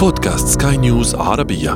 [0.00, 1.72] بودكاست سكاي نيوز عربية.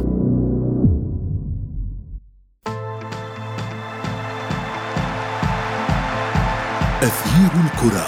[7.02, 8.06] أثير الكرة.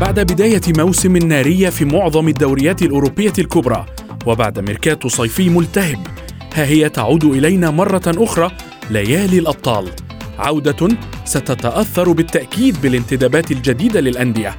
[0.00, 3.86] بعد بداية موسم نارية في معظم الدوريات الأوروبية الكبرى
[4.26, 6.15] وبعد ميركاتو صيفي ملتهب.
[6.56, 8.50] ها هي تعود إلينا مرة أخرى
[8.90, 9.90] ليالي الأبطال.
[10.38, 10.88] عودة
[11.24, 14.56] ستتأثر بالتأكيد بالانتدابات الجديدة للأندية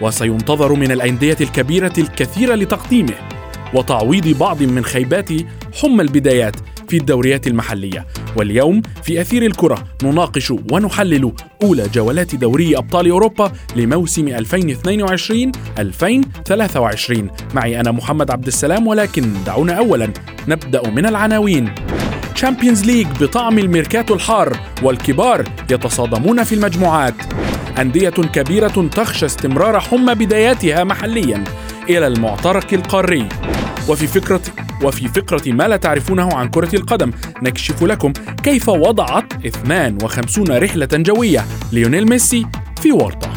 [0.00, 3.14] وسينتظر من الأندية الكبيرة الكثير لتقديمه
[3.74, 5.28] وتعويض بعض من خيبات
[5.82, 6.56] حمى البدايات
[6.94, 8.06] في الدوريات المحلية.
[8.36, 14.34] واليوم في أثير الكرة نناقش ونحلل أولى جولات دوري أبطال أوروبا لموسم 2022-2023
[17.54, 20.12] معي أنا محمد عبد السلام ولكن دعونا أولا.
[20.48, 21.74] نبدأ من العناوين.
[22.34, 27.14] تشامبيونز ليج بطعم الميركاتو الحار والكبار يتصادمون في المجموعات.
[27.78, 31.44] أندية كبيرة تخشى استمرار حمى بداياتها محليا.
[31.88, 33.28] إلى المعترك القاري.
[33.88, 34.40] وفي فكرة
[34.82, 41.44] وفي فقرة ما لا تعرفونه عن كرة القدم نكشف لكم كيف وضعت 52 رحلة جوية
[41.72, 42.46] ليونيل ميسي
[42.80, 43.32] في ورطة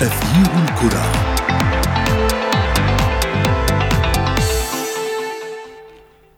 [0.00, 1.12] أثير الكرة.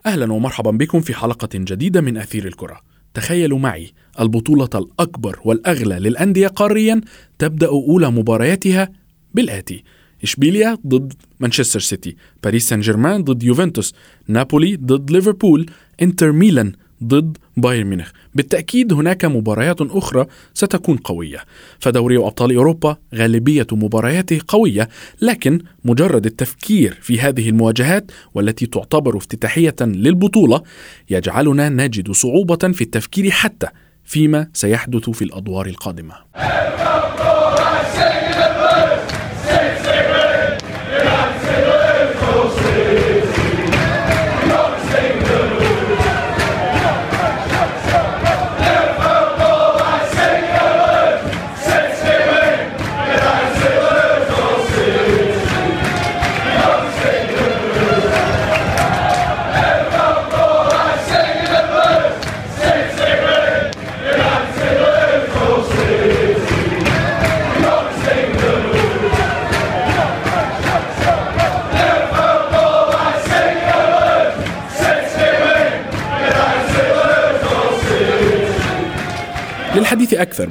[0.05, 2.90] أهلا ومرحبا بكم في حلقة جديدة من أثير الكرة.
[3.13, 7.01] تخيلوا معي البطولة الأكبر والأغلى للأندية قاريا
[7.39, 8.89] تبدأ أولى مبارياتها
[9.33, 9.83] بالآتي.
[10.23, 13.93] إشبيليا ضد مانشستر سيتي باريس سان جيرمان ضد يوفنتوس
[14.27, 15.69] نابولي ضد ليفربول
[16.01, 16.71] إنتر ميلان
[17.03, 18.11] ضد بايرن ميونخ.
[18.35, 21.39] بالتأكيد هناك مباريات أخرى ستكون قوية.
[21.79, 24.89] فدوري أبطال أوروبا غالبية مبارياته قوية
[25.21, 30.61] لكن مجرد التفكير في هذه المواجهات والتي تعتبر افتتاحية للبطولة
[31.09, 33.67] يجعلنا نجد صعوبة في التفكير حتى
[34.05, 36.13] فيما سيحدث في الأدوار القادمة.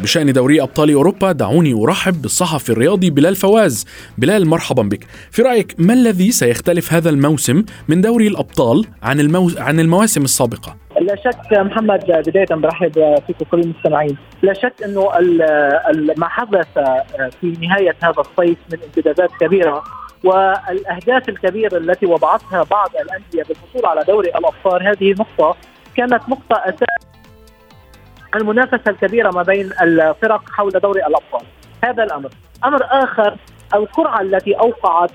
[0.02, 3.86] بشأن دوري أبطال أوروبا دعوني أرحب بالصحفي الرياضي بلال فواز.
[4.18, 5.04] بلال مرحبا بك.
[5.30, 9.50] في رأيك ما الذي سيختلف هذا الموسم من دوري الأبطال عن, المو...
[9.58, 12.92] عن المواسم السابقة؟ لا شك محمد بداية برحب
[13.26, 14.16] فيكم كل المستمعين.
[14.42, 15.10] لا شك أنه
[16.16, 16.66] ما حدث
[17.40, 19.82] في نهاية هذا الصيف من امتدادات كبيرة
[20.24, 25.56] والأهداف الكبيرة التي وضعتها بعض الأندية بالحصول على دوري الأبطال هذه نقطة
[25.96, 27.09] كانت نقطة أساس
[28.34, 31.42] المنافسة الكبيرة ما بين الفرق حول دوري الأبطال.
[31.84, 32.30] هذا الأمر.
[32.64, 33.36] أمر آخر
[33.74, 35.10] القرعة التي أوقعت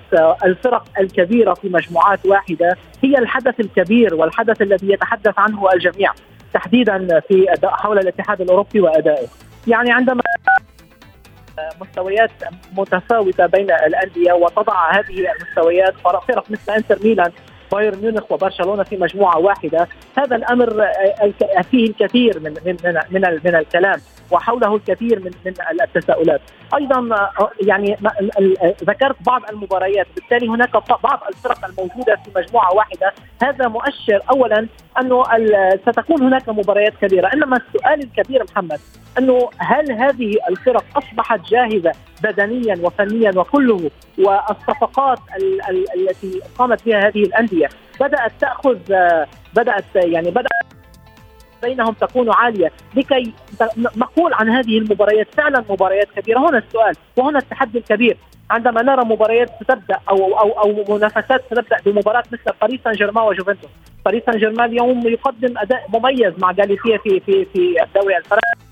[0.46, 6.14] الفرق الكبيرة في مجموعات واحدة هي الحدث الكبير والحدث الذي يتحدث عنه الجميع
[6.54, 9.28] تحديدا في حول الاتحاد الأوروبي وأدائه.
[9.68, 10.22] يعني عندما
[11.82, 12.32] مستويات
[12.78, 17.32] متفاوتة بين الأندية وتضع هذه المستويات فرق مثل إنتر ميلان
[17.72, 19.88] بايرن ميونخ وبرشلونة في مجموعة واحدة.
[20.18, 20.88] هذا الأمر
[21.72, 22.78] فيه الكثير من من
[23.12, 24.00] من, من الكلام
[24.32, 26.42] وحوله الكثير من من التساؤلات.
[26.76, 27.30] أيضا
[27.62, 27.98] يعني
[28.84, 30.08] ذكرت بعض المباريات.
[30.16, 30.72] بالتالي هناك
[31.04, 33.14] بعض الفرق الموجودة في مجموعة واحدة.
[33.44, 34.68] هذا مؤشر اولا
[35.02, 35.24] أنه
[35.76, 37.28] ستكون هناك مباريات كبيرة.
[37.34, 38.80] إنما السؤال الكبير محمد
[39.18, 41.92] أنه هل هذه الفرق أصبحت جاهزة
[42.26, 45.20] بدنيا وفنيا وكله والصفقات
[45.96, 47.70] التي قامت بها هذه الأندية.
[48.00, 48.78] بدأت تأخذ
[49.56, 50.66] بدأت يعني بدات
[51.64, 52.72] بينهم تكون عالية.
[52.96, 53.34] لكي
[53.78, 56.40] نقول عن هذه المباريات فعلا مباريات كبيرة.
[56.50, 58.18] هنا السؤال وهنا التحدي الكبير.
[58.50, 63.70] عندما نرى مباريات ستبدا أو أو أو منافسات ستبدا بمباراة مثل باريس سان جيرمان وجوفنتوس.
[64.06, 68.66] باريس سان جيرمان اليوم يقدم أداء مميز مع جاليسيا في في في الدوري الفرنسي.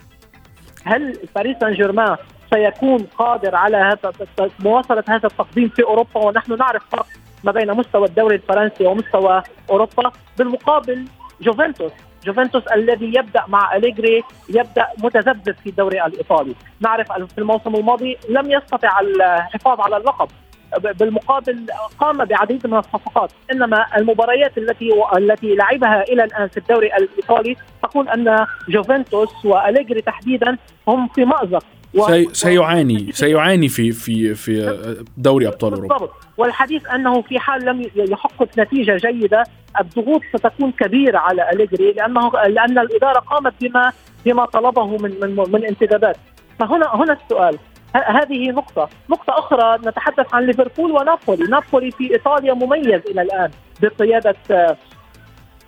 [0.85, 2.17] هل باريس سان جيرمان
[2.53, 4.13] سيكون قادر على هذا
[4.59, 7.05] مواصلة هذا التقديم في أوروبا ونحن نعرف فرق
[7.43, 10.11] ما بين مستوى الدوري الفرنسي ومستوى أوروبا.
[10.37, 11.05] بالمقابل
[11.41, 11.91] جوفنتوس
[12.25, 18.51] جوفنتوس الذي يبدأ مع أليجري يبدأ متذبذب في الدوري الإيطالي، نعرف في الموسم الماضي لم
[18.51, 20.27] يستطع الحفاظ على اللقب.
[20.99, 21.65] بالمقابل
[21.99, 23.31] قام بعديد من الصفقات.
[23.51, 30.57] إنما المباريات التي التي لعبها إلى الآن في الدوري الإيطالي تقول أن جوفنتوس وأليجري تحديدا
[30.87, 31.63] هم في مأزق.
[31.99, 34.77] سي سيعاني سيعاني في في في
[35.17, 35.97] دوري أبطال أوروبا.
[35.97, 36.13] بالضبط.
[36.37, 39.43] والحديث أنه في حال لم يحقق نتيجة جيدة
[39.79, 43.91] الضغوط ستكون كبيرة على أليجري لأنه لأن الإدارة قامت بما
[44.25, 46.17] بما طلبه من من من انتدابات.
[46.59, 47.57] فهنا هنا السؤال.
[47.95, 53.51] هذه نقطة، نقطة أخرى نتحدث عن ليفربول ونابولي، نابولي في إيطاليا مميز إلى الآن
[53.81, 54.35] بقيادة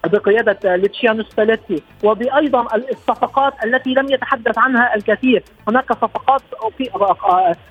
[0.06, 5.44] بقيادة لوتشيانو سباليتي وبأيضا الصفقات التي لم يتحدث عنها الكثير.
[5.68, 6.42] هناك صفقات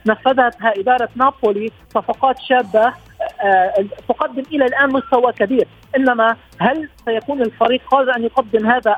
[0.07, 2.93] نفذتها إدارة نابولي صفقات شابة
[4.09, 5.67] تقدم إلى الآن مستوى كبير.
[5.97, 8.97] إنما هل سيكون الفريق قادر أن يقدم هذا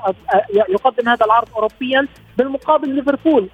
[0.68, 2.06] يقدم هذا العرض اوروبيا؟
[2.38, 3.48] بالمقابل ليفربول.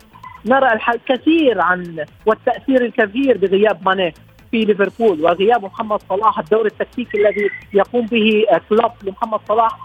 [0.47, 4.15] نرى الكثير عن والتأثير الكبير بغياب ماني.
[4.53, 9.79] في ليفربول وغياب محمد صلاح الدور التكتيكي الذي يقوم به كلوب لمحمد صلاح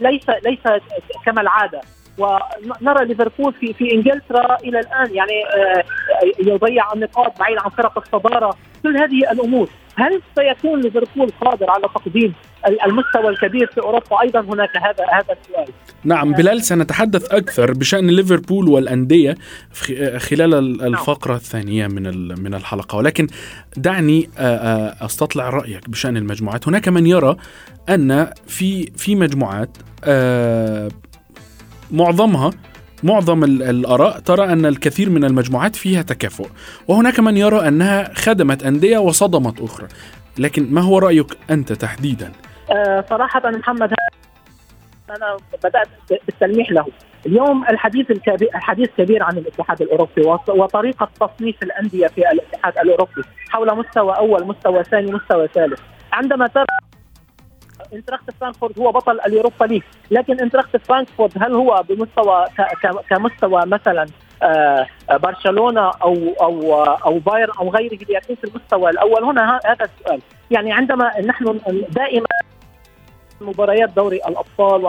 [0.00, 0.58] ليس ليس
[1.24, 1.80] كما العاده
[2.18, 5.84] ونرى ليفربول في في إنجلترا إلى الآن يعني آه،
[6.38, 8.56] يضيع النقاط بعيد عن فرق الصدارة.
[8.82, 12.34] كل هذه الأمور هل سيكون ليفربول قادر على تقديم
[12.86, 15.68] المستوى الكبير في أوروبا؟ أيضا هناك هذا هذا السؤال.
[16.04, 19.36] نعم بلال سنتحدث أكثر بشأن ليفربول والأندية
[20.16, 20.94] خلال نعم.
[20.94, 22.96] الفقرة الثانية من من الحلقة.
[22.96, 23.26] ولكن
[23.76, 24.30] دعني
[25.00, 26.68] أستطلع رأيك بشأن المجموعات.
[26.68, 27.36] هناك من يرى
[27.88, 29.76] أن في في مجموعات
[31.90, 32.50] معظمها
[33.02, 36.46] معظم الآراء ترى أن الكثير من المجموعات فيها تكافؤ
[36.88, 39.88] وهناك من يرى أنها خدمت أندية وصدمت أخرى
[40.38, 42.32] لكن ما هو رأيك أنت تحديدا؟
[42.70, 43.92] أه صراحة محمد
[45.10, 45.88] أنا بدأت
[46.26, 46.86] بالتلميح له
[47.26, 53.76] اليوم الحديث الكبير الحديث كبير عن الاتحاد الأوروبي وطريقة تصنيف الأندية في الاتحاد الأوروبي حول
[53.76, 55.80] مستوى أول مستوى ثاني مستوى ثالث
[56.12, 56.81] عندما ترى
[57.92, 59.82] انتراخت فرانكفورت هو بطل اليوروبا ليج.
[60.10, 62.44] لكن انتراخت فرانكفورت هل هو بمستوى
[63.10, 64.06] كمستوى مثلا
[64.42, 70.20] آه، برشلونة أو أو أو بايرن أو غيره في المستوى الأول؟ هنا هذا السؤال.
[70.50, 72.26] يعني عندما نحن دائما
[73.40, 74.88] مباريات دوري الأبطال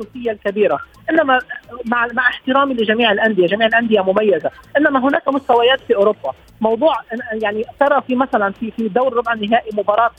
[0.00, 0.78] الخصوصية الكبيرة
[1.10, 1.38] إنما
[1.84, 6.32] مع مع احترامي لجميع الأندية جميع الأندية مميزة إنما هناك مستويات في أوروبا.
[6.60, 6.94] موضوع
[7.42, 10.10] يعني ترى في مثلا في في دور ربع النهائي مباراة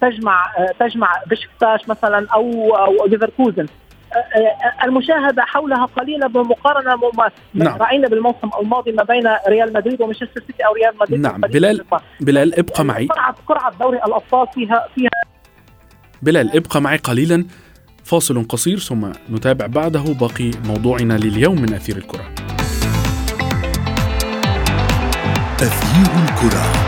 [0.00, 0.46] تجمع
[0.80, 3.66] تجمع بشكتاش مثلا أو أو ليفركوزن.
[4.84, 7.76] المشاهدة حولها قليلة بمقارنة ما نعم.
[7.76, 11.20] رأينا بالموسم الماضي ما بين ريال مدريد ومانشستر سيتي أو ريال مدريد.
[11.20, 11.40] نعم.
[11.40, 11.84] بلال
[12.20, 13.06] بلال ابقى معي.
[13.06, 15.10] قرعه قرعه دوري الأبطال فيها فيها
[16.22, 17.46] بلال ابقى معي قليلا.
[18.04, 22.24] فاصل قصير ثم نتابع بعده باقي موضوعنا لليوم من أثير الكرة.
[25.60, 26.87] أثير الكرة.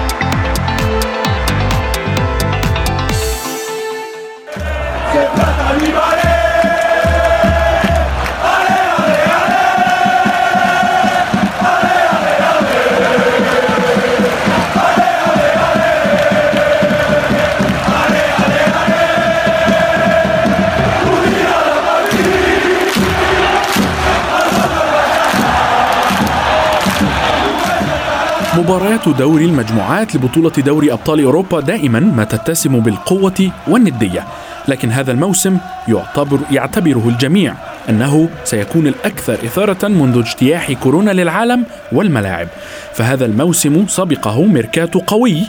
[28.58, 34.24] مباريات دوري المجموعات لبطولة دوري أبطال أوروبا دائما ما تتسم بالقوة والندية.
[34.68, 35.58] لكن هذا الموسم
[35.88, 37.54] يعتبر يعتبره الجميع
[37.88, 42.48] أنه سيكون الأكثر إثارة منذ اجتياح كورونا للعالم والملاعب.
[42.94, 45.42] فهذا الموسم سبقه ميركاتو قوي.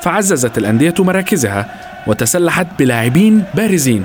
[0.00, 1.66] فعززت الأندية مراكزها
[2.06, 4.04] وتسلحت بلاعبين بارزين.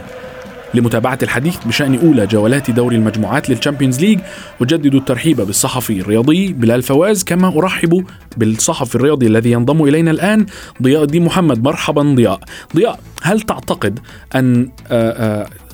[0.74, 4.20] لمتابعة الحديث بشأن أولى جولات دوري المجموعات للشامبيونز ليج
[4.62, 8.06] أجدد الترحيب بالصحفي الرياضي بلال فواز كما أرحب
[8.38, 10.46] بالصحفي الرياضي الذي ينضم إلينا الآن
[10.82, 12.40] ضياء الدين محمد مرحبا ضياء
[12.76, 14.00] ضياء هل تعتقد
[14.36, 14.70] أن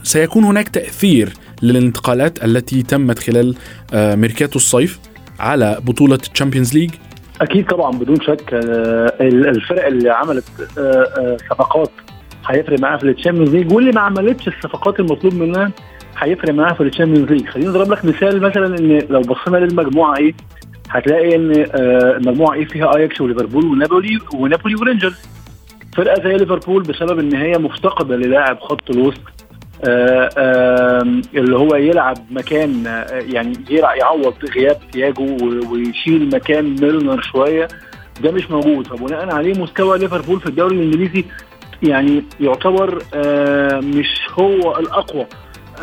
[0.04, 3.56] سيكون هناك تأثير للانتقالات التي تمت خلال
[3.94, 5.00] ميركاتو الصيف
[5.40, 6.92] على بطولة ال Champions League؟
[7.42, 8.54] أكيد طبعا بدون شك
[9.22, 10.44] الفرق اللي عملت
[11.50, 11.90] صفقات
[12.50, 15.72] هيفرق معاها في ال Champions League واللي ما عملتش الصفقات المطلوب منها
[16.18, 20.18] هيفرق معاها في ال Champions League خلينا نضرب لك مثال مثلا إن لو بصينا للمجموعة
[20.18, 20.34] A
[20.90, 25.16] هتلاقي إن آه المجموعة A فيها اياكس وليفربول ونابولي ونابولي ورينجرز.
[25.98, 29.22] فرقة زي ليفربول بسبب إن هي مفتقدة للاعب خط الوسط
[29.88, 31.02] آه
[31.36, 35.38] اللي هو يلعب مكان آه يعني يعوض غياب تياجو
[35.72, 37.68] ويشيل مكان ميلنر شوية
[38.24, 38.88] ده مش موجود.
[38.88, 41.26] فبناء عليه مستوى ليفربول في الدوري الإنجليزي
[41.84, 45.26] يعني يعتبر آه مش هو الأقوى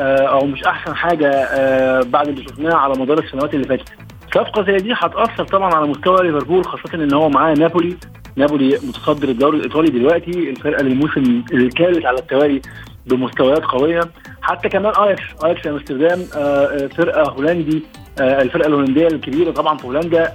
[0.01, 3.89] آه أو مش أحسن حاجة آه بعد اللي شفناه على مدار السنوات اللي فاتت.
[4.35, 7.97] صفقة زي دي هتأثر طبعا على مستوى ليفربول خاصة إن هو معاه نابولي.
[8.37, 10.51] نابولي متصدر الدوري الإيطالي دلوقتي.
[10.51, 12.61] الفرقة للموسم الثالث على التوالي
[13.07, 14.01] بمستويات قوية.
[14.43, 17.83] حتى كمان اياكس اياكس أمستردام آه، آه، فرقة هولندي
[18.21, 20.33] الفرقة الهولندية الكبيرة طبعا في هولندا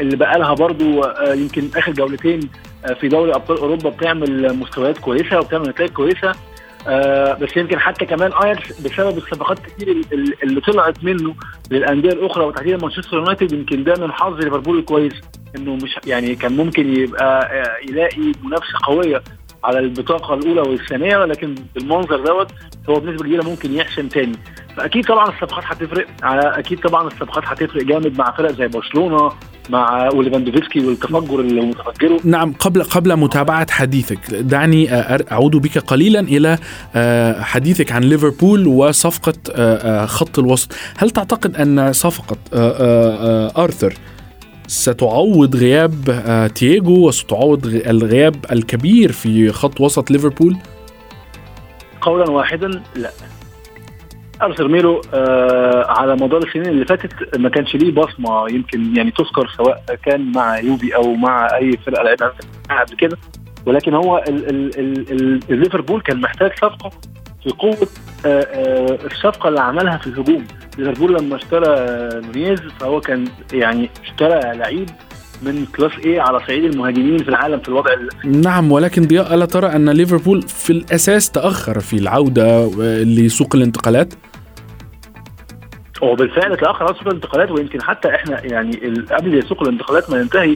[0.00, 1.04] اللي بقى لها برضو
[1.34, 2.40] يمكن آخر جولتين
[3.00, 6.32] في دوري أبطال أوروبا بتعمل مستويات كويسة وبتعمل نتائج كويسة.
[6.88, 10.02] آه بس يمكن حتى كمان اياكس بسبب الصفقات كتير
[10.42, 11.34] اللي طلعت منه
[11.70, 15.12] للأندية الأخرى وتحديدا مانشستر يونايتد يمكن ده من حظ ليفربول الكويس
[15.56, 17.50] إنه مش يعني كان ممكن يبقى
[17.88, 19.22] يلاقي منافسة قوية
[19.64, 22.50] على البطاقة الأولى والثانية ولكن بالمنظر دوت
[22.90, 24.36] هو بنسبة كبيرة ممكن يحسم تاني.
[24.76, 26.06] فأكيد طبعا الصفقات هتفرق.
[26.22, 29.32] أكيد طبعا الصفقات هتفرق جامد مع فرق زي برشلونة
[29.70, 32.20] مع وليفاندوفسكي والتفجر اللي متفجره.
[32.24, 34.94] نعم قبل قبل متابعة حديثك دعني
[35.32, 36.58] أعود بك قليلا إلى
[37.42, 40.72] حديثك عن ليفربول وصفقة خط الوسط.
[40.96, 42.36] هل تعتقد أن صفقة
[43.64, 43.94] آرثر
[44.66, 45.92] ستعوض غياب
[46.54, 50.56] تياجو وستعوض الغياب الكبير في خط وسط ليفربول؟
[52.00, 53.10] قولا واحدا لا.
[54.42, 57.38] ارثر ميلو آه على مدار السنين اللي فاتت.
[57.38, 62.02] ما كانش ليه بصمة يمكن يعني تذكر سواء كان مع يوفي أو مع أي فرقة
[62.02, 62.32] لعبها
[62.70, 63.16] قبل كده.
[63.66, 64.24] ولكن هو
[65.48, 66.90] ليفربول كان محتاج صفقة
[67.44, 67.88] في قوة
[68.26, 70.46] آه آه الصفقة اللي عملها في الهجوم.
[70.78, 71.76] ليفربول لما اشترى
[72.20, 74.90] نونيز فهو كان يعني اشترى لعيب
[75.44, 77.90] من class A على صعيد المهاجمين في العالم في الوضع
[78.24, 82.70] نعم ولكن ضياء ألا ترى أن ليفربول في الأساس تأخر في العودة
[83.04, 84.14] لسوق الانتقالات؟
[86.02, 88.76] هو بالفعل تأخر على سوق الانتقالات ويمكن حتى إحنا يعني
[89.10, 90.54] قبل سوق الانتقالات ما ينتهي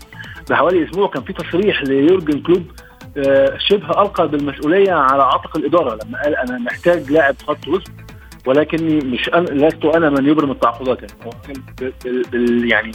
[0.50, 2.62] بحوالي أسبوع كان في تصريح ليورجن كلوب
[3.16, 7.90] آه، شبه ألقى بالمسؤولية على عاتق الإدارة لما قال أنا محتاج لاعب خط وسط
[8.46, 10.98] ولكني مش أنا لست أنا من يبرم التعاقدات.
[11.00, 11.92] يعني
[12.32, 12.92] بال يعني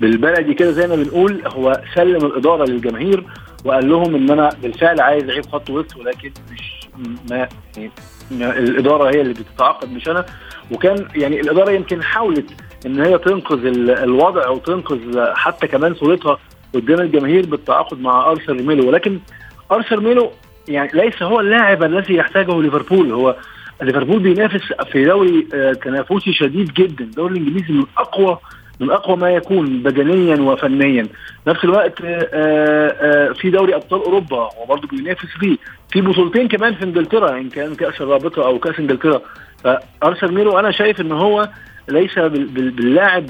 [0.00, 3.24] بالبلدي كده زي ما بنقول هو سلم الإدارة للجماهير
[3.64, 6.88] وقال لهم إن أنا بالفعل عايز لعيب خط وسط ولكن مش
[7.30, 7.90] ما يعني
[8.58, 10.24] الإدارة هي اللي بتتعاقد مش أنا.
[10.70, 12.46] وكان يعني الإدارة يمكن حاولت
[12.86, 13.66] إن هي تنقذ
[14.02, 16.38] الوضع وتنقذ حتى كمان صورتها
[16.74, 18.88] قدام الجماهير بالتعاقد مع أرثر ميلو.
[18.88, 19.20] ولكن
[19.72, 20.30] أرثر ميلو
[20.68, 23.36] يعني ليس هو اللاعب الذي يحتاجه ليفربول هو
[23.82, 27.04] ليفربول بينافس في دوري آه، تنافسي شديد جدا.
[27.04, 28.38] الدوري الإنجليزي من أقوى
[28.80, 31.06] من أقوى ما يكون بدنيا وفنيا.
[31.46, 35.56] نفس الوقت آه، آه، في دوري أبطال أوروبا هو برضه بينافس فيه.
[35.92, 39.20] في بطولتين كمان في إنجلترا إن كان كأس الرابطة أو كأس إنجلترا.
[40.02, 41.48] فآرثر ميلو أنا شايف إن هو
[41.88, 43.26] ليس باللاعب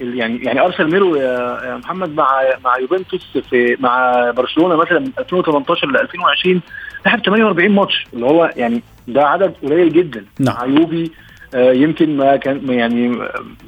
[0.00, 5.86] يعني يعني آرثر ميلو يا محمد مع مع يوفنتوس في مع برشلونة مثلا من 2018
[5.86, 6.60] ل 2020
[7.06, 10.24] لعب 48 ماتش اللي هو يعني ده عدد قليل جدا.
[10.40, 10.56] نعم.
[10.56, 11.10] مع يوفي
[11.54, 13.18] آه يمكن ما كان يعني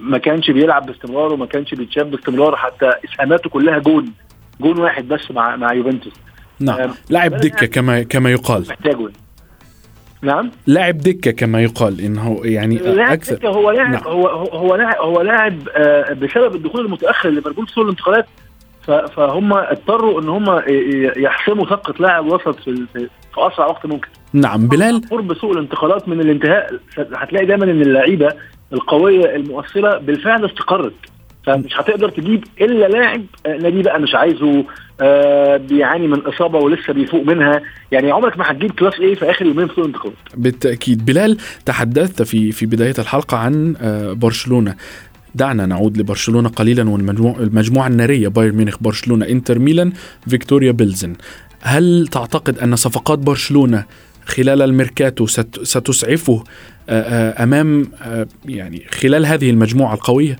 [0.01, 4.13] ما كانش بيلعب باستمرار وما كانش بيتشاف باستمرار حتى إسهاماته كلها جون
[4.61, 6.13] جون واحد بس مع مع يوفنتوس.
[6.61, 6.81] نعم.
[6.81, 8.65] آه لاعب دكة كما كما يقال.
[8.69, 9.09] محتاجه
[10.25, 10.51] نعم.
[10.67, 13.35] لاعب دكة كما يقال إنه يعني لاعب أكثر.
[13.35, 14.03] دكة هو لاعب نعم.
[14.07, 18.27] هو هو لاعب هو لاعب آه بسبب الدخول المتأخر لليفربول في سوق الانتقالات.
[19.17, 20.63] فهم اضطروا إن هم
[21.17, 24.09] يحسموا صفقة لاعب وسط في, في أسرع وقت ممكن.
[24.33, 26.75] نعم بلال؟ قرب سوق الانتقالات من الانتهاء.
[26.99, 28.33] هتلاقي دايما إن اللعيبة
[28.73, 30.95] القوية المؤثرة بالفعل استقرت.
[31.47, 34.65] فمش هتقدر تجيب إلا لاعب آه، نادي بقى مش عايزه
[35.01, 37.63] آه بيعاني من إصابة ولسه بيفوق منها.
[37.93, 41.05] يعني عمرك ما هتجيب class A في آخر يومين في الانتقالات بالتأكيد.
[41.05, 41.37] بلال
[41.67, 44.75] تحدثت في في بداية الحلقة عن آه برشلونة.
[45.35, 49.93] دعنا نعود لبرشلونة قليلا والمجموعه النارية بايرن ميونخ برشلونة إنتر ميلان
[50.29, 51.13] فيكتوريا بيلزن.
[51.61, 53.85] هل تعتقد أن صفقات برشلونة
[54.27, 55.27] خلال الميركاتو
[55.63, 56.45] ستسعفه
[56.91, 57.87] أمام
[58.49, 60.37] يعني خلال هذه المجموعة القوية؟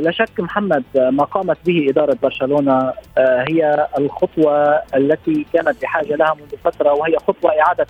[0.00, 6.56] لا شك محمد ما قامت به إدارة برشلونة هي الخطوة التي كانت بحاجة لها منذ
[6.64, 7.86] فترة وهي خطوة إعادة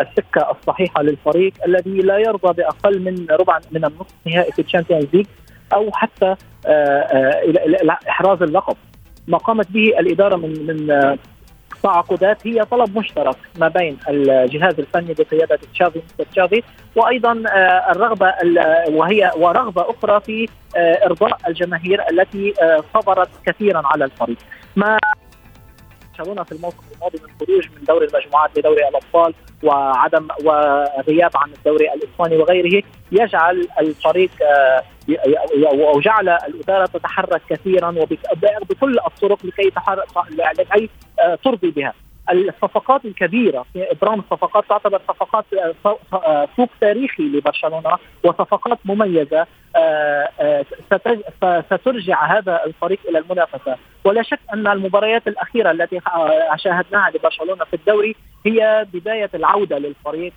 [0.00, 5.06] السكة الصحيحة للفريق الذي لا يرضى بأقل من ربع من النصف نهائي في ال Champions
[5.12, 5.26] League
[5.74, 6.34] أو حتى
[8.08, 8.76] إحراز اللقب.
[9.28, 11.16] ما قامت به الإدارة من من
[11.84, 16.00] تعاقدات هي طلب مشترك ما بين الجهاز الفني بقيادة تشافي
[16.32, 16.62] تشافي
[16.96, 18.34] وأيضا آه، الرغبة
[18.88, 24.36] وهي ورغبة أخرى في آه، إرضاء الجماهير التي آه، صبرت كثيرا على الفريق.
[24.76, 24.98] ما
[26.18, 31.92] برشلونه في الموسم الماضي من خروج من دوري المجموعات لدوري الأبطال وعدم وغياب عن الدوري
[31.92, 34.30] الإسباني وغيره يجعل الفريق
[35.66, 39.72] أو جعل الإدارة تتحرك كثيرا وبكل الطرق لكي
[40.58, 40.90] لكي
[41.44, 41.94] ترضي بها.
[42.32, 45.44] الصفقات الكبيرة في إبرام الصفقات تعتبر صفقات
[46.56, 49.46] سوق تاريخي لبرشلونة وصفقات مميزة
[51.70, 53.76] سترجع هذا الفريق إلى المنافسة.
[54.04, 56.00] ولا شك أن المباريات الأخيرة التي
[56.56, 58.16] شاهدناها لبرشلونة في الدوري
[58.46, 60.32] هي بداية العودة للفريق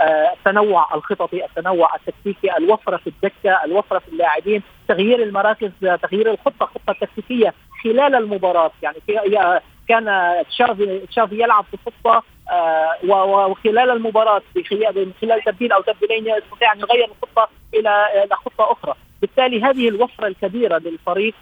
[0.00, 5.70] والتنوع الخططي، التنوع التكتيكي، الوفرة في الدكة، الوفرة في اللاعبين، تغيير المراكز،
[6.02, 7.54] تغيير الخطة، خطة تكتيكية
[7.84, 8.96] خلال المباراة، يعني
[9.88, 16.72] كان تشافي تشافي يلعب في خطة آه، وخلال المباراة من خلال تبديل أو تبديلين يستطيع
[16.72, 21.34] أن يغير الخطة إلى خطة أخرى، بالتالي هذه الوفرة الكبيرة للفريق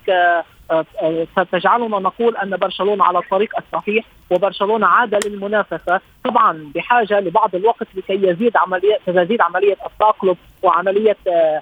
[0.70, 6.00] آه، آه، ستجعلنا نقول أن برشلونة على الطريق الصحيح وبرشلونة عاد للمنافسة.
[6.24, 11.60] طبعا بحاجة لبعض الوقت لكي يزيد عمليه تزيد عملية التاقلم وعملية آه،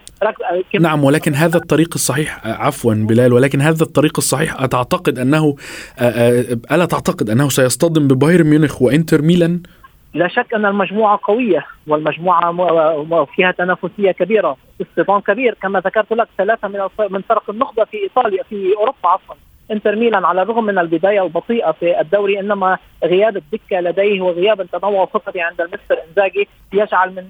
[0.81, 5.57] نعم ولكن هذا الطريق الصحيح عفوا بلال ولكن هذا الطريق الصحيح أتعتقد أنه
[6.73, 9.63] ألا تعتقد أنه سيصطدم ببايرن ميونخ وإنتر ميلان؟
[10.17, 15.55] لا شك أن المجموعة قوية والمجموعة فيها تنافسية كبيرة اصطدام كبير.
[15.63, 19.35] كما ذكرت لك ثلاثة من من فرق النخبة في إيطاليا في أوروبا عفوا.
[19.71, 25.03] انتر ميلان على الرغم من البداية البطيئة في الدوري إنما غياب الدكة لديه وغياب التنوع
[25.03, 27.29] الخططي عند المستر إنزاجي يجعل من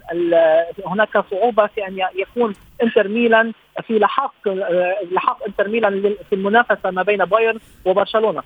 [0.86, 3.52] هناك صعوبة في أن يكون انتر ميلان
[3.86, 4.32] في لحاق
[5.12, 8.42] لحاق انتر ميلان في المنافسة ما بين بايرن وبرشلونة.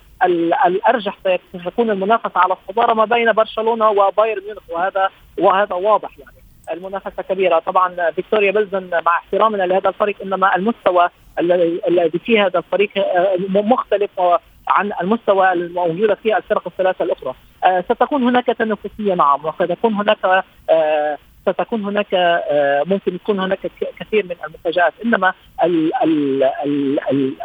[0.65, 1.17] الأرجح
[1.63, 6.37] سيكون المنافسة على الصدارة ما بين برشلونة وبايرن ميونخ وهذا وهذا واضح يعني.
[6.71, 7.59] المنافسة كبيرة.
[7.59, 14.09] طبعا فيكتوريا بلزن مع احترامنا لهذا الفريق إنما المستوى الذي فيه هذا الفريق آه، مختلف
[14.67, 17.33] عن المستوى الموجودة في الفرق الثلاثة الأخرى.
[17.63, 22.41] آه، ستكون هناك تنافسية نعم وقد يكون هناك آه، ستكون هناك
[22.87, 23.59] ممكن يكون هناك
[23.99, 25.33] كثير من المفاجات إنما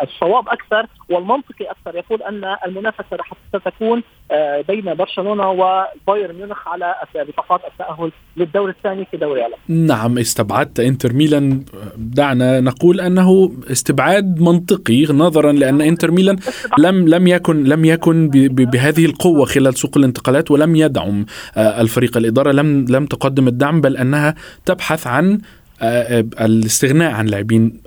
[0.03, 1.99] الصواب أكثر والمنطقي أكثر.
[1.99, 3.17] يقول أن المنافسة
[3.49, 9.87] ستكون آه، بين برشلونة وبايرن ميونخ على بطاقات التأهل للدور الثاني في دوري العالم.
[9.87, 11.65] نعم استبعدت إنتر ميلان.
[11.97, 16.39] دعنا نقول أنه استبعاد منطقي نظرا لأن إنتر ميلان
[16.79, 22.17] لم لم يكن لم يكن بهذه القوة خلال سوق الانتقالات ولم يدعم آه، الفريق.
[22.17, 25.39] الإدارة لم لم تقدم الدعم بل أنها تبحث عن
[25.83, 27.81] الاستغناء عن لاعبين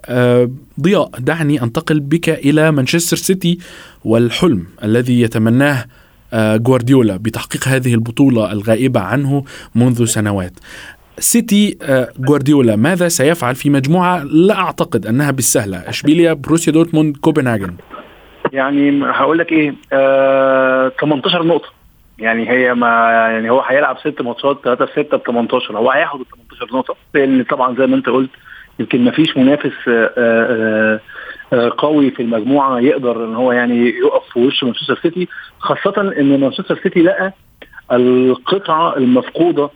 [0.81, 3.57] ضياء دعني أنتقل بك إلى مانشستر سيتي
[4.05, 5.85] والحلم الذي يتمناه
[6.33, 9.43] جوارديولا بتحقيق هذه البطولة الغائبة عنه
[9.75, 10.53] منذ سنوات.
[11.19, 11.77] سيتي
[12.19, 17.73] جوارديولا ماذا سيفعل في مجموعة لا أعتقد أنها بالسهلة؟ إشبيليا بروسيا دورتموند كوبنهاجن.
[18.53, 21.78] يعني هقول لك إيه آه 18 نقطة.
[22.19, 26.19] يعني هي ما يعني هو هيلعب ست ماتشات 3 في 6 ب 18 هو هياخد
[26.19, 28.29] ال 18 نقطة لأن طبعا زي ما أنت قلت
[28.79, 30.99] يمكن ما فيش منافس آه آه
[31.53, 35.27] آه، قوي في المجموعة يقدر إن هو يعني يقف في وش مانشستر سيتي
[35.59, 37.33] خاصة إن مانشستر سيتي لقى
[37.91, 39.69] القطعة المفقودة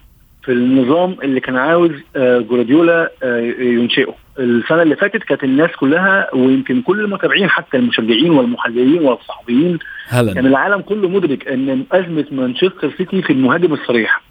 [0.44, 4.16] في النظام اللي كان عاوز آه، جوارديولا آه، ينشئه.
[4.40, 9.80] السنة اللي فاتت كانت الناس كلها ويمكن كل المتابعين حتى المشجعين والمحللين والصحفيين
[10.12, 14.22] كان العالم كله مدرك إن أزمة مانشستر سيتي في المهاجم الصريح.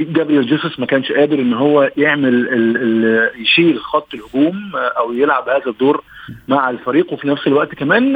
[0.00, 5.48] جابريل جيسوس ما كانش قادر إن هو يعمل ال ال يشيل خط الهجوم أو يلعب
[5.48, 6.02] هذا الدور
[6.48, 7.12] مع الفريق.
[7.12, 8.14] وفي نفس الوقت كمان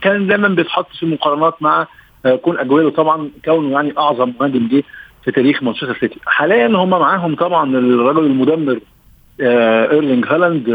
[0.00, 1.86] كان دايما بيتحط في مقارنات مع
[2.42, 4.82] كون اجويلو طبعا كونه يعني أعظم مهاجم جه
[5.26, 6.20] في تاريخ مانشستر سيتي.
[6.26, 8.78] حاليا هم معاهم طبعا الرجل المدمر
[9.40, 10.70] إيرلينج هالاند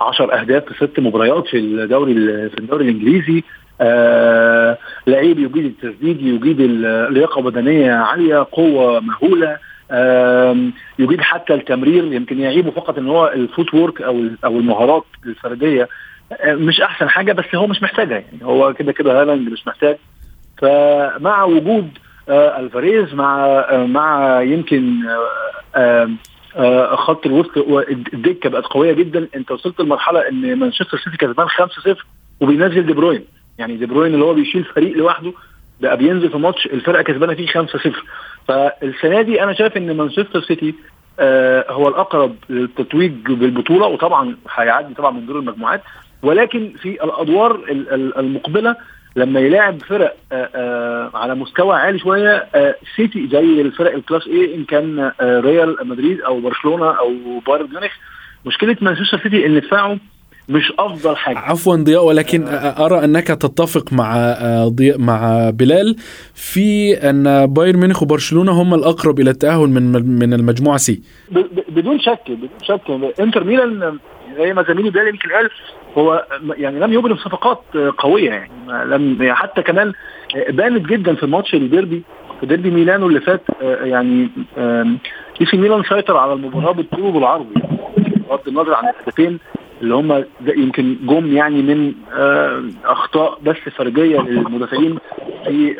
[0.00, 2.14] 10 أهداف في ست مباريات في الدوري
[2.50, 3.42] في الدوري الإنجليزي.
[3.80, 9.56] آه لعيب يجيد التسديد يجيد اللياقه بدنية عالية قوة مهولة.
[9.90, 10.56] آه
[10.98, 15.88] يجيد حتى التمرير يمكن يعيبه فقط إن هو ال footwork أو أو المهارات الفردية.
[16.32, 18.38] آه مش أحسن حاجة بس هو مش محتاجها يعني.
[18.42, 19.96] هو كده كده هالاند مش محتاج.
[20.58, 24.94] فمع وجود آه الفاريز مع آه مع يمكن
[25.76, 26.10] آه
[26.56, 27.58] آه خط الوسط
[28.12, 29.28] الدكه بقت قوية جدا.
[29.36, 31.96] أنت وصلت لمرحلة إن مانشستر سيتي كسبان 5-0
[32.40, 33.24] وبينزل دي بروين.
[33.58, 35.32] يعني دي بروين اللي هو بيشيل فريق لوحده
[35.80, 37.90] بقى بينزل في ماتش الفرقة كسبانة فيه 5-0
[38.48, 40.74] فالسنة دي أنا شايف إن مانشستر سيتي
[41.20, 45.82] آه هو الأقرب للتتويج بالبطولة وطبعا هيعدي طبعا من دور المجموعات.
[46.22, 47.60] ولكن في الأدوار
[48.18, 48.76] المقبلة
[49.16, 52.46] لما يلاعب فرق آآ آآ على مستوى عالي شوية
[52.96, 57.12] سيتي زي الفرق ال class A إن كان ريال مدريد أو برشلونة أو
[57.46, 57.92] بايرن ميونخ
[58.46, 59.98] مشكلة مانشستر سيتي إن دفاعه
[60.48, 61.38] مش أفضل حاجة.
[61.38, 62.44] عفوا ضياء ولكن
[62.78, 65.96] أرى أنك تتفق مع ضياء مع بلال
[66.34, 71.02] في أن بايرن ميونخ وبرشلونة هم الأقرب إلى التأهل من من المجموعة C.
[71.68, 72.80] بدون شك بدون شك
[73.20, 73.98] إنتر ميلان
[74.38, 75.50] زي ما زميلي بلال يمكن قال
[75.98, 77.62] هو يعني لم يبرم صفقات
[77.98, 79.92] قوية يعني لم يعني حتى كمان
[80.48, 82.02] بانت جدا في ماتش الديربي
[82.40, 84.28] في ديربي ميلانو اللي فات يعني
[85.40, 87.78] AC ميلان سيطر على المباراة بالطول وبالعرض يعني
[88.28, 89.38] بغض النظر عن الهدفين
[89.82, 91.92] اللي هم يمكن جم يعني من
[92.84, 94.98] أخطاء بس فردية للمدافعين
[95.44, 95.74] في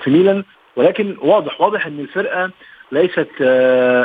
[0.00, 0.44] في ميلان.
[0.76, 2.50] ولكن واضح واضح إن الفرقة
[2.92, 3.28] ليست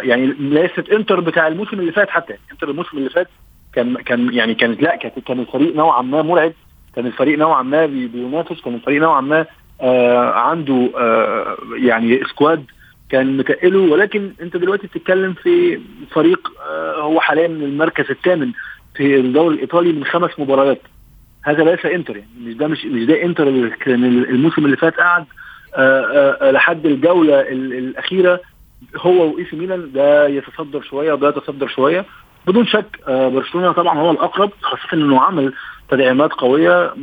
[0.04, 2.34] يعني ليست انتر بتاع الموسم اللي فات حتى.
[2.52, 3.28] انتر الموسم اللي فات
[3.74, 6.54] كان كان يعني كانت لا كان الفريق نوعا ما مرعب.
[6.96, 8.62] كان الفريق نوعا ما بينافس.
[8.62, 9.46] كان الفريق نوعا ما
[9.82, 12.66] آه عنده آه يعني squad
[13.10, 13.80] كان متقله.
[13.80, 15.80] ولكن انت دلوقتي بتتكلم في
[16.12, 18.52] فريق آه هو حاليا من المركز الثامن
[18.96, 20.82] في الدوري الإيطالي من خمس مباريات.
[21.44, 24.94] هذا ليس انتر يعني مش ده مش مش ده انتر اللي كان الموسم اللي فات
[25.00, 25.26] قعد
[26.54, 28.42] لحد الجولة الأخيرة
[28.98, 32.06] هو وإيه سي ميلان ده يتصدر شوية وده يتصدر شوية.
[32.48, 35.54] بدون شك برشلونة طبعا هو الأقرب خاصة إنه عمل
[35.90, 36.94] تدعيمات قوية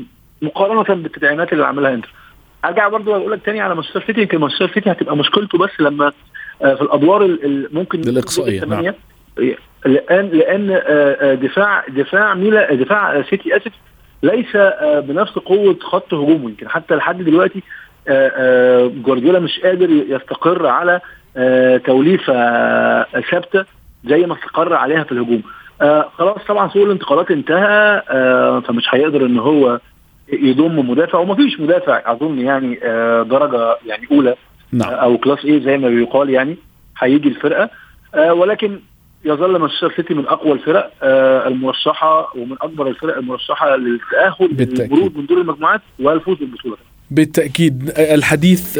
[0.43, 2.13] مقارنة بالتدعيمات اللي عملها إنتر.
[2.65, 6.13] أرجع برضو أقول لك تاني على مانشستر سيتي يمكن مانشستر سيتي هتبقى مشكلته بس لما
[6.61, 7.37] في الأدوار
[7.73, 8.95] ممكن الاقصائيه نعم.
[9.87, 10.67] لأن لأن
[11.43, 13.73] دفاع دفاع ميلا دفاع سيتي آسف
[14.23, 14.57] ليس
[15.05, 16.49] بنفس قوة خط هجومه.
[16.51, 17.63] يمكن حتى لحد دلوقتي
[19.05, 21.01] جوارديولا مش قادر يستقر على
[21.79, 22.33] توليفة
[23.21, 23.65] ثابتة
[24.05, 25.43] زي ما استقر عليها في الهجوم.
[25.83, 29.81] آه خلاص طبعا سوق الانتقالات انتهى آه فمش هيقدر إن هو
[30.33, 34.35] يضم مدافع ومفيش مدافع أظن يعني آه درجة يعني أولى
[34.73, 34.91] نعم.
[34.91, 36.57] آه أو class A زي ما بيقال يعني
[36.99, 37.71] هيجي الفرقة.
[38.15, 38.81] آه ولكن
[39.25, 45.27] يظل مانشستر سيتي من أقوى الفرق آه المرشحة ومن أكبر الفرق المرشحة للتأهل للورود من
[45.27, 46.77] دور المجموعات والفوز بالبطولة.
[47.11, 48.79] بالتأكيد الحديث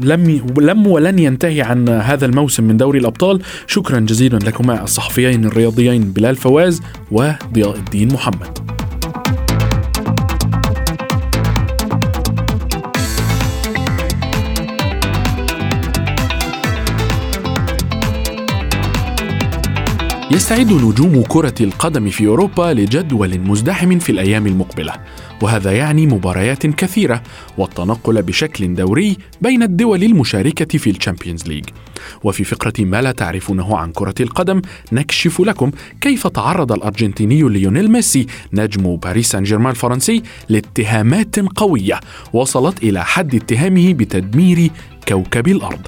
[0.00, 3.42] لم لم ولن ينتهي عن هذا الموسم من دوري الأبطال.
[3.66, 8.67] شكرا جزيلا لكما الصحفيين الرياضيين بلال فواز وضياء الدين محمد.
[20.30, 24.92] يستعد نجوم كرة القدم في أوروبا لجدول مزدحم في الأيام المقبلة
[25.42, 27.22] وهذا يعني مباريات كثيرة
[27.58, 31.64] والتنقل بشكل دوري بين الدول المشاركة في ال Champions League.
[32.24, 34.62] وفي فقرة ما لا تعرفونه عن كرة القدم
[34.92, 42.00] نكشف لكم كيف تعرض الأرجنتيني ليونيل ميسي نجم باريس سان جيرمان الفرنسي لاتهامات قوية
[42.32, 44.70] وصلت إلى حد اتهامه بتدمير
[45.08, 45.86] كوكب الأرض.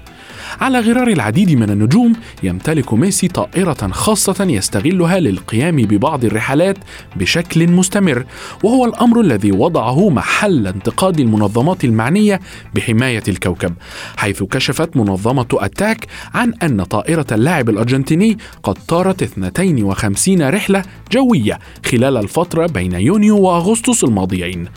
[0.60, 6.76] على غرار العديد من النجوم يمتلك ميسي طائرة خاصة يستغلها للقيام ببعض الرحلات
[7.16, 8.24] بشكل مستمر
[8.64, 12.40] وهو الأمر الذي وضعه محل انتقاد المنظمات المعنية
[12.74, 13.74] بحماية الكوكب
[14.16, 22.16] حيث كشفت منظمة أتاك عن أن طائرة اللاعب الأرجنتيني قد طارت 52 رحلة جوية خلال
[22.16, 24.68] الفترة بين يونيو وأغسطس الماضيين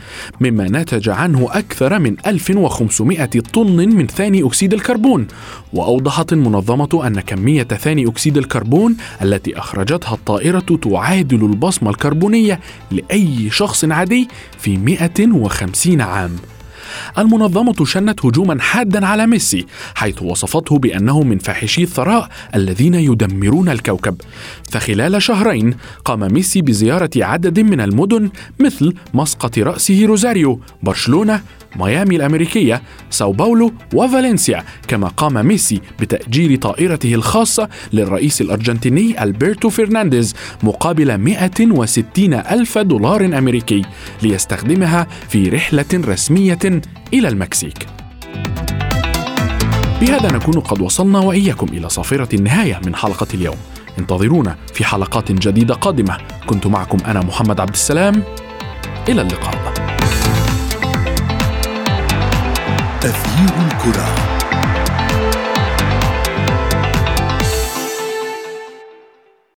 [0.42, 5.28] مما نتج عنه أكثر من 1500 طن من ثاني أكسيد الكربون
[5.74, 12.60] وأوضحت المنظمة أن كمية ثاني أكسيد الكربون التي أخرجتها الطائرة تعادل البصمة الكربونية
[12.92, 14.28] لأي شخص عادي
[14.60, 16.36] في 150 عام.
[17.18, 24.16] المنظمة شنت هجوما حادا على ميسي حيث وصفته بأنه من فاحشي الثراء الذين يدمرون الكوكب.
[24.72, 31.42] فخلال شهرين قام ميسي بزيارة عدد من المدن مثل مسقط رأسه روزاريو برشلونة
[31.76, 40.36] ميامي الأمريكية ساو باولو وفالنسيا كما قام ميسي بتأجير طائرته الخاصة للرئيس الأرجنتيني ألبرتو فرنانديز
[40.64, 43.82] مقابل 160 ألف دولار أمريكي
[44.22, 46.82] ليستخدمها في رحلة رسمية
[47.14, 47.88] إلى المكسيك.
[50.02, 53.58] بهذا نكون قد وصلنا وإياكم إلى صافرة النهاية من حلقة اليوم.
[54.00, 56.18] انتظرونا في حلقات جديدة قادمة.
[56.48, 58.24] كنت معكم أنا محمد عبد السلام.
[59.10, 59.83] إلى اللقاء.
[63.04, 64.23] تغيير الكرة.